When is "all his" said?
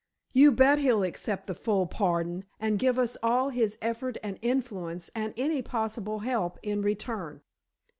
3.21-3.77